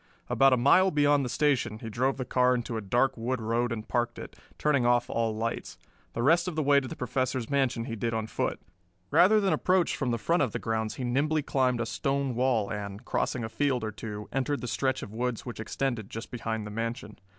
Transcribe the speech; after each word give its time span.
About 0.29 0.51
a 0.51 0.57
mile 0.57 0.89
beyond 0.89 1.23
the 1.23 1.29
station 1.29 1.77
he 1.77 1.87
drove 1.91 2.17
the 2.17 2.25
car 2.25 2.55
into 2.55 2.75
a 2.75 2.81
dark 2.81 3.15
wood 3.15 3.39
road 3.39 3.71
and 3.71 3.87
parked 3.87 4.17
it, 4.17 4.35
turning 4.57 4.83
off 4.83 5.11
all 5.11 5.35
lights. 5.37 5.77
The 6.13 6.23
rest 6.23 6.47
of 6.47 6.55
the 6.55 6.63
way 6.63 6.79
to 6.79 6.87
the 6.87 6.95
Professor's 6.95 7.51
mansion 7.51 7.85
he 7.85 7.95
did 7.95 8.11
on 8.11 8.25
foot. 8.25 8.59
Rather 9.11 9.39
than 9.39 9.53
approach 9.53 9.95
from 9.95 10.09
the 10.09 10.17
front 10.17 10.41
of 10.41 10.53
the 10.53 10.57
grounds 10.57 10.95
he 10.95 11.03
nimbly 11.03 11.43
climbed 11.43 11.79
a 11.81 11.85
stone 11.85 12.33
wall 12.33 12.73
and, 12.73 13.05
crossing 13.05 13.43
a 13.43 13.47
field 13.49 13.83
or 13.83 13.91
two, 13.91 14.27
entered 14.31 14.61
the 14.61 14.67
stretch 14.67 15.03
of 15.03 15.13
woods 15.13 15.45
which 15.45 15.59
extended 15.59 16.09
just 16.09 16.31
behind 16.31 16.65
the 16.65 16.71
mansion. 16.71 17.19